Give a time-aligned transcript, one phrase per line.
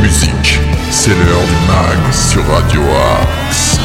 [0.00, 0.60] musique.
[0.90, 2.80] C'est l'heure du mag sur Radio
[3.20, 3.76] Axe.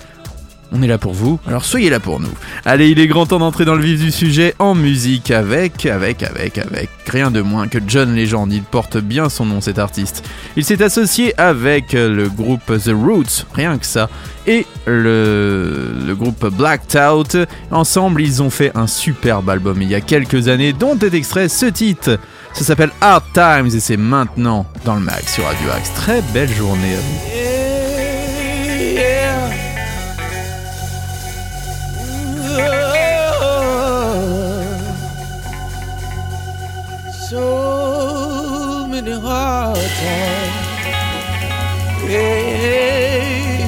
[0.72, 2.32] on est là pour vous, alors soyez là pour nous.
[2.64, 6.22] Allez, il est grand temps d'entrer dans le vif du sujet en musique avec, avec,
[6.22, 8.52] avec, avec rien de moins que John Legend.
[8.52, 10.24] Il porte bien son nom cet artiste.
[10.56, 14.08] Il s'est associé avec le groupe The Roots, rien que ça,
[14.46, 17.36] et le, groupe Blacked Out.
[17.70, 21.48] Ensemble, ils ont fait un superbe album il y a quelques années dont est extrait
[21.48, 22.18] ce titre.
[22.52, 25.92] Ça s'appelle Hard Times et c'est maintenant dans le mag sur Radio Axe.
[25.94, 27.24] Très belle journée à.
[37.34, 40.56] So many hard times.
[42.08, 43.63] Yeah.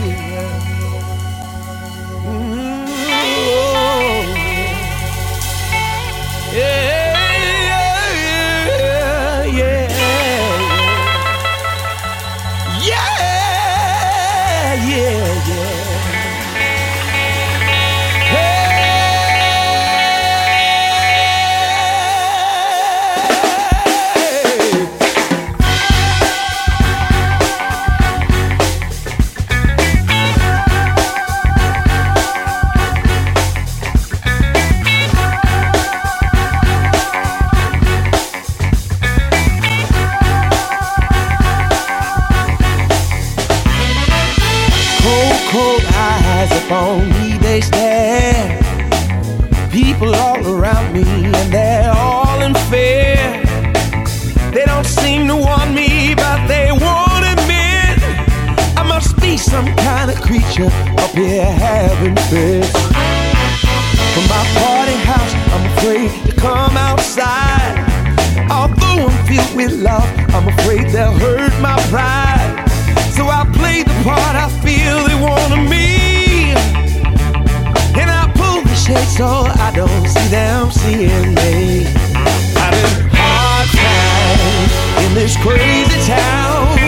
[69.38, 72.64] Although with love, I'm afraid they'll hurt my pride.
[73.12, 76.52] So I play the part I feel they want of me.
[78.00, 81.84] And I pull the shade so I don't see them seeing me.
[82.56, 84.72] Having hard times
[85.04, 86.78] in this crazy town.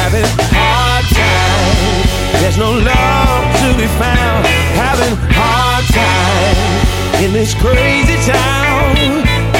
[0.00, 2.40] Having hard times.
[2.40, 4.46] There's no love to be found.
[4.80, 8.96] Having hard times in this crazy town.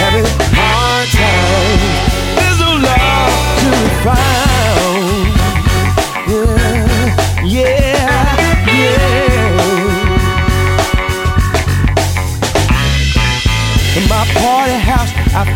[0.01, 0.27] Having
[0.57, 1.22] hard times.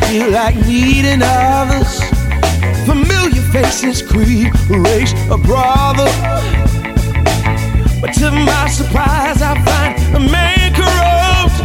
[0.06, 2.01] Feel like needing others.
[2.87, 5.12] Familiar faces creep, race.
[8.01, 11.59] But to my surprise, I find a man corrupt.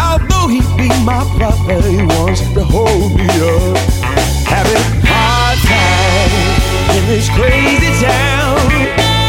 [0.00, 3.76] Although he be my brother, he wants to hold me up.
[4.46, 5.02] Having
[7.08, 8.60] this crazy town.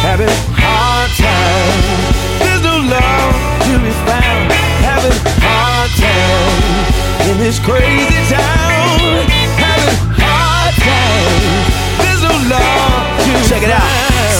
[0.03, 2.12] Having hard times.
[2.44, 3.36] There's no love
[3.71, 4.51] to be found.
[4.83, 9.24] Having hard times in this crazy town.
[9.63, 11.71] Having hard times.
[12.03, 13.88] There's no love to Check it out.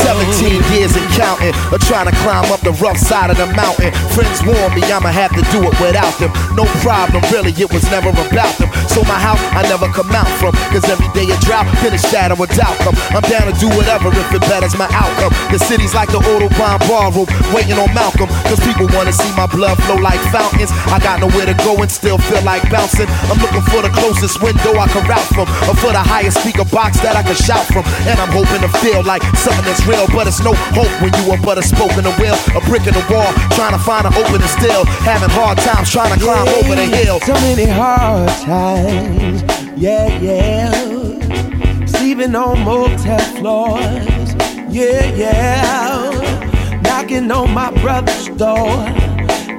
[0.04, 3.92] 17 years counting, or trying to climb up the rough side of the mountain.
[4.16, 6.32] Friends warn me I'ma have to do it without them.
[6.56, 8.72] No problem, really, it was never about them.
[8.88, 10.56] So my house, I never come out from.
[10.72, 12.96] Cause every day a drought, finish that or without come.
[13.12, 15.36] I'm down to do whatever if it betters my outcome.
[15.52, 18.32] The city's like the Autobahn ballroom, waiting on Malcolm.
[18.48, 20.72] Cause people wanna see my blood flow like fountains.
[20.88, 23.12] I got nowhere to go and still feel like bouncing.
[23.28, 25.52] I'm looking for the closest window I can route from.
[25.68, 27.84] Or for the highest speaker box that I can shout from.
[28.08, 31.32] And I'm hoping to feel like something that's real, but it's no hope when you
[31.32, 34.06] are but a spoke in the wheel, a brick in the wall, trying to find
[34.06, 37.20] an opening still, having hard times trying to climb over the hill.
[37.22, 39.44] So many hard times,
[39.76, 41.86] yeah, yeah.
[41.86, 44.34] sleeping on motel floors.
[44.70, 46.82] Yeah, yeah.
[46.84, 48.70] Knocking on my brother's door.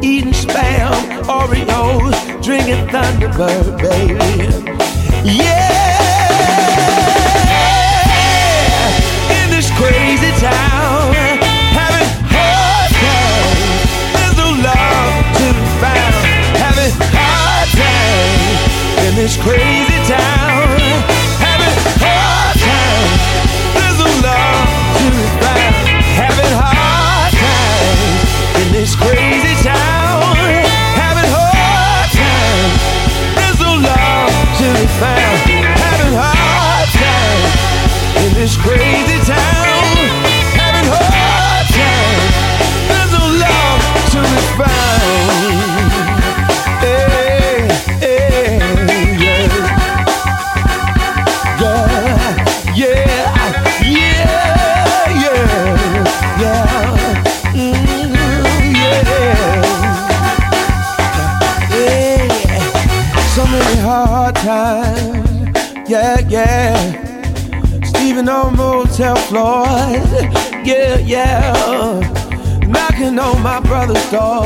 [0.02, 0.93] Eating spam,
[1.25, 4.70] Oreos, drinking Thunderbird, baby.
[5.25, 6.00] Yeah,
[69.02, 70.23] on motel floors.
[70.67, 72.00] Yeah, yeah.
[72.67, 74.44] Knocking on my brother's door.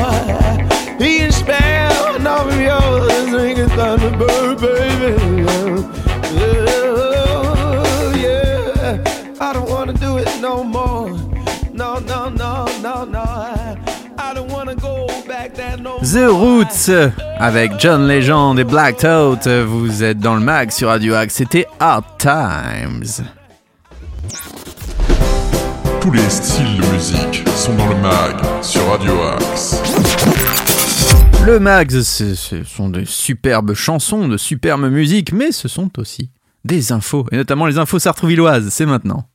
[0.99, 3.29] Eating spam, and all of yours.
[3.29, 5.43] Drinking Thunderbird, baby?
[6.35, 6.63] Yeah,
[8.15, 9.37] yeah.
[9.39, 11.09] I don't wanna do it no more.
[11.73, 13.23] No, no, no, no, no.
[14.17, 16.89] I don't wanna go back there no The Roots
[17.39, 19.47] avec John Legend et Black Toad.
[19.47, 21.35] Vous êtes dans le mag sur Radio Axe.
[21.35, 23.25] C'était Hard Times.
[26.05, 29.81] Tous les styles de musique sont dans le mag sur Radio Axe.
[31.43, 36.29] Le mag, ce sont des superbes chansons, de superbes musiques, mais ce sont aussi
[36.63, 38.69] des infos, et notamment les infos sartrouvilloises.
[38.69, 39.27] C'est maintenant.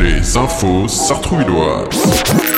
[0.00, 2.55] Les infos sartrouvilloises.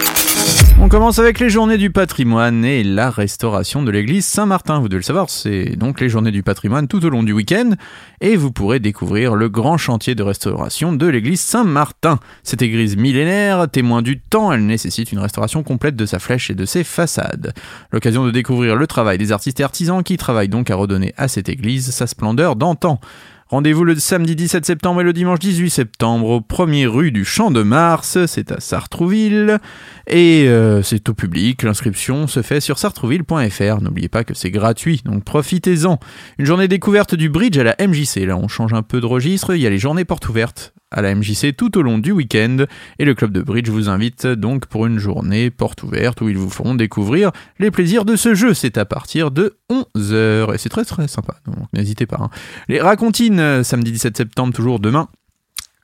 [0.81, 4.79] On commence avec les journées du patrimoine et la restauration de l'église Saint-Martin.
[4.79, 7.73] Vous devez le savoir, c'est donc les journées du patrimoine tout au long du week-end
[8.21, 12.21] et vous pourrez découvrir le grand chantier de restauration de l'église Saint-Martin.
[12.45, 16.55] Cette église millénaire, témoin du temps, elle nécessite une restauration complète de sa flèche et
[16.55, 17.55] de ses façades.
[17.91, 21.27] L'occasion de découvrir le travail des artistes et artisans qui travaillent donc à redonner à
[21.27, 23.01] cette église sa splendeur d'antan.
[23.51, 27.51] Rendez-vous le samedi 17 septembre et le dimanche 18 septembre au 1er rue du Champ
[27.51, 29.59] de Mars, c'est à Sartrouville,
[30.07, 35.01] et euh, c'est au public, l'inscription se fait sur sartrouville.fr, n'oubliez pas que c'est gratuit,
[35.07, 35.99] donc profitez-en.
[36.37, 39.55] Une journée découverte du bridge à la MJC, là on change un peu de registre,
[39.55, 42.65] il y a les journées portes ouvertes à la MJC tout au long du week-end,
[42.99, 46.39] et le club de bridge vous invite donc pour une journée porte ouverte où ils
[46.39, 50.69] vous feront découvrir les plaisirs de ce jeu, c'est à partir de 11h, et c'est
[50.69, 52.19] très très sympa, donc n'hésitez pas.
[52.21, 52.31] hein.
[52.69, 55.09] Les racontines, samedi 17 septembre, toujours demain.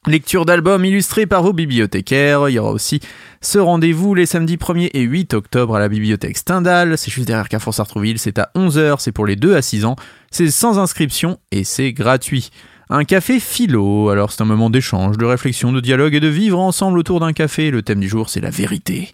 [0.07, 2.51] Lecture d'albums illustrés par vos bibliothécaires.
[2.51, 3.01] Il y aura aussi
[3.41, 6.99] ce rendez-vous les samedis 1er et 8 octobre à la bibliothèque Stendhal.
[6.99, 8.19] C'est juste derrière Carrefour Sartrouville.
[8.19, 8.97] C'est à 11h.
[8.99, 9.97] C'est pour les 2 à 6 ans.
[10.31, 12.51] C'est sans inscription et c'est gratuit.
[12.91, 14.11] Un café philo.
[14.11, 17.33] Alors c'est un moment d'échange, de réflexion, de dialogue et de vivre ensemble autour d'un
[17.33, 17.71] café.
[17.71, 19.13] Le thème du jour, c'est la vérité.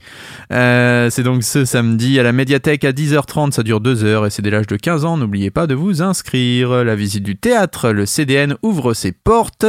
[0.53, 3.53] Euh, c'est donc ce samedi à la médiathèque à 10h30.
[3.53, 5.17] Ça dure 2 heures et c'est dès l'âge de 15 ans.
[5.17, 6.85] N'oubliez pas de vous inscrire.
[6.85, 7.91] La visite du théâtre.
[7.91, 9.67] Le CDN ouvre ses portes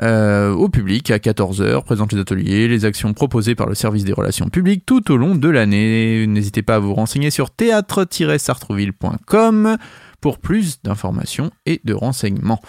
[0.00, 4.14] euh, au public à 14h, présente les ateliers, les actions proposées par le service des
[4.14, 6.26] relations publiques tout au long de l'année.
[6.26, 9.76] N'hésitez pas à vous renseigner sur théâtre-sartrouville.com
[10.22, 12.62] pour plus d'informations et de renseignements.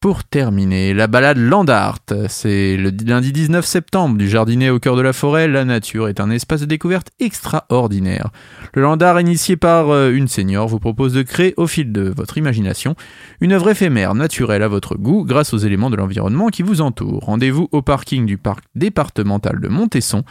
[0.00, 5.02] pour terminer, la balade Landart, c'est le lundi 19 septembre, du jardinet au cœur de
[5.02, 8.30] la forêt, la nature est un espace de découverte extraordinaire.
[8.72, 12.38] Le Landart, initié par euh, une senior, vous propose de créer au fil de votre
[12.38, 12.94] imagination
[13.42, 17.26] une œuvre éphémère, naturelle à votre goût, grâce aux éléments de l'environnement qui vous entoure.
[17.26, 20.24] Rendez-vous au parking du parc départemental de Montesson,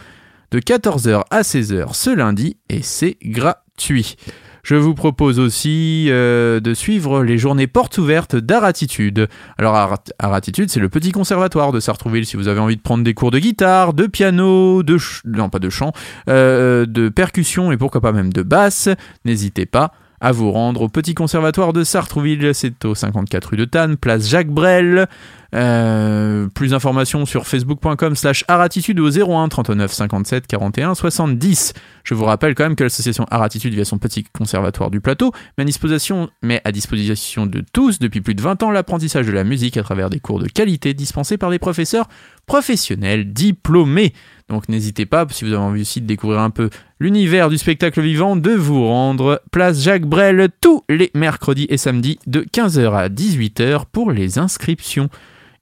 [0.50, 4.16] de 14h à 16h ce lundi, et c'est gratuit.
[4.62, 9.28] Je vous propose aussi euh, de suivre les journées portes ouvertes d'Aratitude.
[9.58, 12.26] Alors Arat- Aratitude, c'est le petit conservatoire de Sartrouville.
[12.26, 15.58] Si vous avez envie de prendre des cours de guitare, de piano, de non pas
[15.58, 15.92] de chant,
[16.28, 18.88] euh, de percussion et pourquoi pas même de basse,
[19.24, 22.50] n'hésitez pas à vous rendre au petit conservatoire de Sartrouville.
[22.54, 25.08] C'est au 54 rue de Tannes, place Jacques Brel.
[25.52, 31.72] Euh, plus d'informations sur facebook.com slash aratitude au 01 39 57 41 70.
[32.04, 35.62] Je vous rappelle quand même que l'association Aratitude via son petit conservatoire du plateau met
[35.62, 39.44] à disposition, met à disposition de tous depuis plus de 20 ans l'apprentissage de la
[39.44, 42.08] musique à travers des cours de qualité dispensés par des professeurs
[42.46, 44.12] professionnels diplômés.
[44.48, 48.00] Donc n'hésitez pas, si vous avez envie aussi de découvrir un peu l'univers du spectacle
[48.00, 53.08] vivant, de vous rendre place Jacques Brel tous les mercredis et samedis de 15h à
[53.08, 55.10] 18h pour les inscriptions.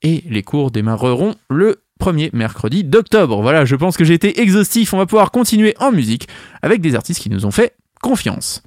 [0.03, 3.43] Et les cours démarreront le premier mercredi d'octobre.
[3.43, 4.95] Voilà, je pense que j'ai été exhaustif.
[4.95, 6.29] On va pouvoir continuer en musique
[6.63, 8.63] avec des artistes qui nous ont fait confiance.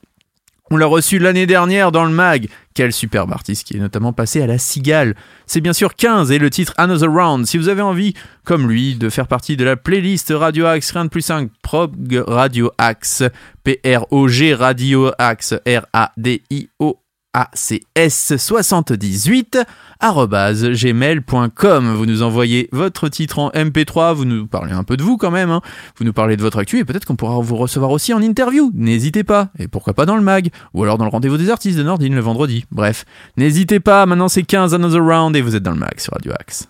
[0.74, 2.48] On l'a reçu l'année dernière dans le mag.
[2.74, 5.16] Quel superbe artiste qui est notamment passé à la Cigale.
[5.46, 7.46] C'est bien sûr 15 et le titre Another Round.
[7.46, 8.14] Si vous avez envie,
[8.46, 12.24] comme lui, de faire partie de la playlist Radio Axe, rien de plus simple, prog
[12.26, 13.24] Radio Axe,
[13.66, 17.00] P-R-O-G Radio Axe, R-A-D-I-O.
[17.34, 19.64] ACS78
[20.00, 21.96] arobase gmail.com.
[21.96, 25.32] Vous nous envoyez votre titre en MP3, vous nous parlez un peu de vous quand
[25.32, 25.62] même, hein.
[25.98, 28.72] vous nous parlez de votre actu et peut-être qu'on pourra vous recevoir aussi en interview.
[28.74, 29.50] N'hésitez pas.
[29.60, 32.16] Et pourquoi pas dans le mag ou alors dans le rendez-vous des artistes de Nordine
[32.16, 32.66] le vendredi.
[32.72, 33.06] Bref,
[33.38, 34.06] n'hésitez pas.
[34.06, 36.68] Maintenant c'est 15 Another Round et vous êtes dans le mag sur Radio Axe.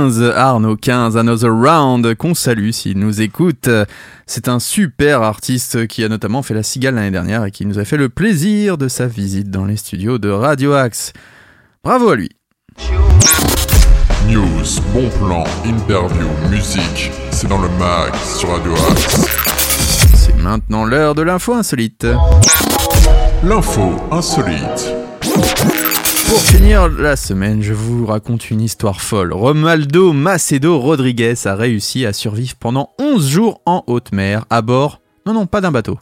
[0.00, 3.68] 15, Arnaud 15, Another Round, qu'on salue s'il nous écoute.
[4.26, 7.78] C'est un super artiste qui a notamment fait la cigale l'année dernière et qui nous
[7.78, 11.12] a fait le plaisir de sa visite dans les studios de Radio Axe.
[11.84, 12.30] Bravo à lui.
[14.26, 19.26] News, bon plan, interview, musique, c'est dans le mag sur Radio Axe.
[20.14, 22.06] C'est maintenant l'heure de l'info insolite.
[23.44, 24.94] L'info insolite.
[26.30, 29.32] Pour finir la semaine, je vous raconte une histoire folle.
[29.32, 35.00] Romaldo Macedo Rodriguez a réussi à survivre pendant 11 jours en haute mer à bord,
[35.26, 35.98] non non pas d'un bateau,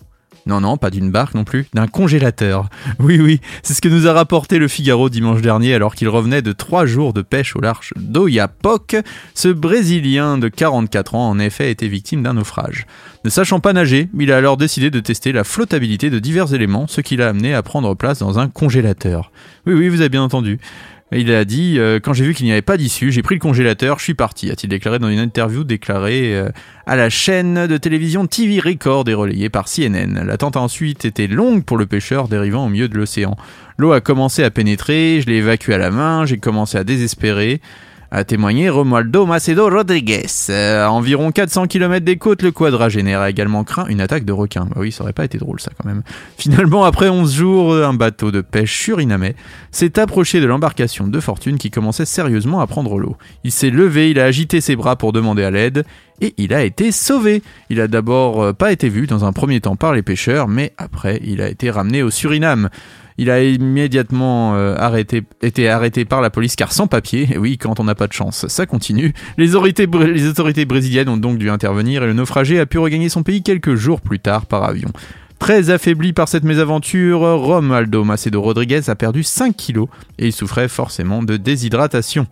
[0.49, 2.69] non, non, pas d'une barque non plus, d'un congélateur.
[2.99, 6.43] Oui, oui, c'est ce que nous a rapporté le Figaro dimanche dernier alors qu'il revenait
[6.43, 8.97] de trois jours de pêche au large d'Oyapock.
[9.35, 12.87] Ce Brésilien de 44 ans, en effet, était victime d'un naufrage.
[13.25, 16.87] Ne sachant pas nager, il a alors décidé de tester la flottabilité de divers éléments,
[16.87, 19.31] ce qui l'a amené à prendre place dans un congélateur.
[19.67, 20.59] Oui, oui, vous avez bien entendu.
[21.11, 23.41] Il a dit euh, Quand j'ai vu qu'il n'y avait pas d'issue, j'ai pris le
[23.41, 26.51] congélateur, je suis parti, a-t-il déclaré dans une interview déclarée euh,
[26.87, 30.23] à la chaîne de télévision TV Record et relayée par CNN.
[30.25, 33.37] L'attente ensuite été longue pour le pêcheur dérivant au milieu de l'océan.
[33.79, 37.63] L'eau a commencé à pénétrer, je l'ai évacué à la main, j'ai commencé à désespérer
[38.11, 40.27] a témoigné Romualdo Macedo Rodriguez.
[40.49, 44.65] Euh, environ 400 km des côtes, le quadragénaire a également craint une attaque de requin.
[44.65, 46.03] Bah oui, ça aurait pas été drôle ça quand même.
[46.39, 49.35] Finalement, après 11 jours, un bateau de pêche surinamais
[49.71, 53.17] s'est approché de l'embarcation de fortune qui commençait sérieusement à prendre l'eau.
[53.45, 55.85] Il s'est levé, il a agité ses bras pour demander à l'aide
[56.21, 57.43] et il a été sauvé.
[57.69, 60.73] Il a d'abord euh, pas été vu dans un premier temps par les pêcheurs, mais
[60.79, 62.71] après il a été ramené au Suriname.
[63.19, 65.03] Il a immédiatement euh,
[65.43, 67.29] été arrêté par la police car sans papier.
[67.33, 69.13] Et oui, quand on n'a pas de chance, ça continue.
[69.37, 73.43] Les autorités, brésiliennes ont donc dû intervenir et le naufragé a pu regagner son pays
[73.43, 74.91] quelques jours plus tard par avion.
[75.41, 80.69] Très affaibli par cette mésaventure, Romualdo Macedo Rodriguez a perdu 5 kilos et il souffrait
[80.69, 82.27] forcément de déshydratation.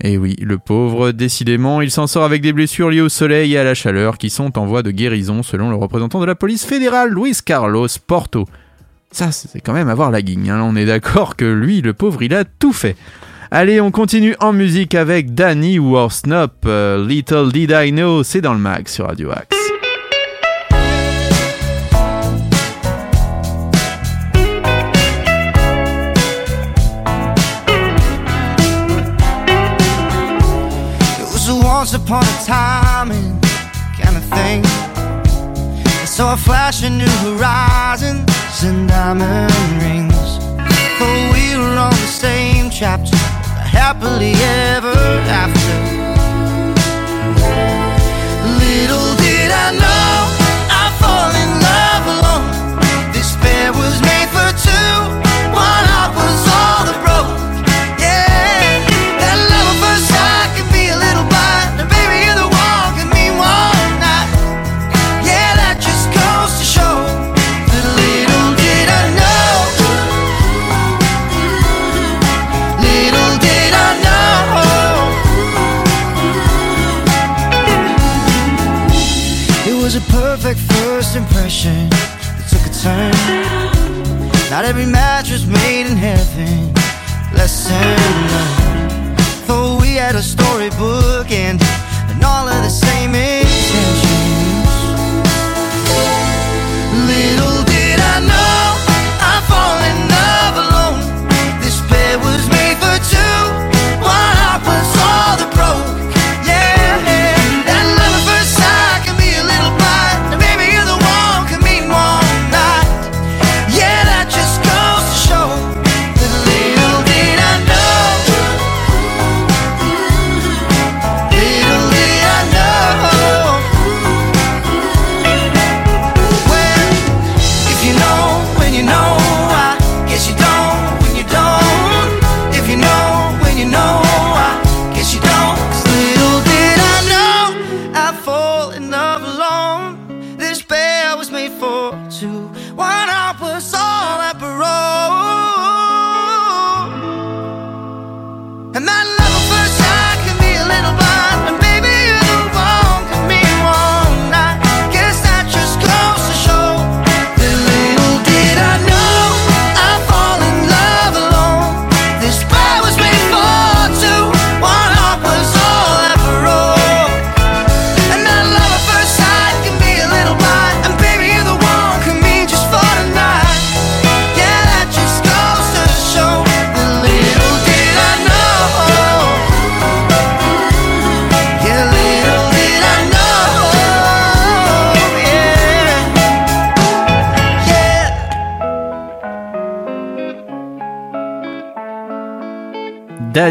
[0.00, 3.58] Et oui, le pauvre, décidément, il s'en sort avec des blessures liées au soleil et
[3.58, 6.64] à la chaleur qui sont en voie de guérison selon le représentant de la police
[6.64, 8.44] fédérale, Luis Carlos Porto.
[9.16, 10.50] Ça, c'est quand même avoir la guigne.
[10.50, 10.60] Hein.
[10.62, 12.96] On est d'accord que lui, le pauvre, il a tout fait.
[13.50, 16.66] Allez, on continue en musique avec Danny Warsnop.
[16.66, 19.56] Euh, Little Did I Know, c'est dans le mag sur Radio Axe.
[38.56, 40.38] Horizons and diamond rings.
[40.98, 44.32] For we were on the same chapter, happily
[44.74, 44.94] ever
[45.28, 45.76] after.
[48.58, 50.26] Little did I know
[50.70, 53.12] I'd fall in love alone.
[53.12, 55.25] This pair was made for two.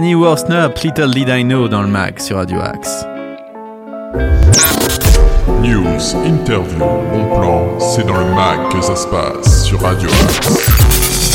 [0.05, 3.07] Danny Worsnop, Little Did I Know dans le mag sur Radio Axe.
[5.63, 10.84] News, interview, bon plan, c'est dans le mag que ça se passe sur Radio Axe.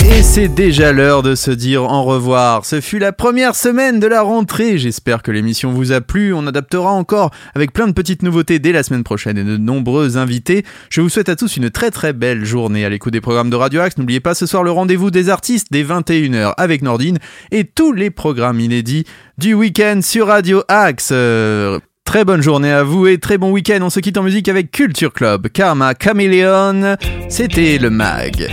[0.04, 2.64] Et c'est déjà l'heure de se dire au revoir.
[2.64, 4.78] Ce fut la première semaine de la rentrée.
[4.78, 6.34] J'espère que l'émission vous a plu.
[6.34, 10.16] On adaptera encore avec plein de petites nouveautés dès la semaine prochaine et de nombreux
[10.16, 10.64] invités.
[10.90, 13.56] Je vous souhaite à tous une très très belle journée à l'écoute des programmes de
[13.56, 13.98] Radio Axe.
[13.98, 17.18] N'oubliez pas ce soir le rendez-vous des artistes dès 21h avec Nordine
[17.50, 19.04] et tous les programmes inédits
[19.38, 21.10] du week-end sur Radio Axe.
[21.12, 21.78] Euh,
[22.10, 23.78] Très bonne journée à vous et très bon week-end.
[23.82, 26.96] On se quitte en musique avec Culture Club, Karma Chameleon.
[27.28, 28.48] C'était le mag.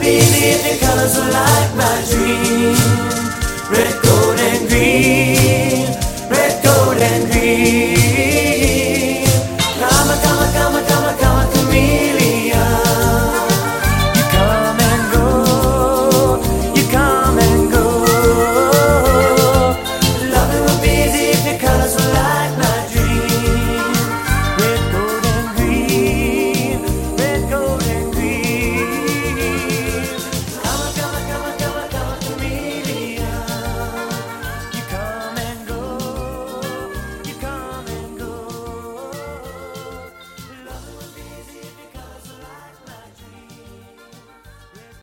[0.00, 2.74] believe in colors like my dream,
[3.70, 5.39] red, gold, and green.